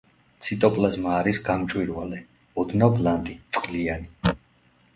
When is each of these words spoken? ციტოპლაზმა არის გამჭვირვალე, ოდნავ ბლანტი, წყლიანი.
ციტოპლაზმა 0.45 1.11
არის 1.17 1.41
გამჭვირვალე, 1.49 2.23
ოდნავ 2.65 2.99
ბლანტი, 2.99 3.39
წყლიანი. 3.59 4.37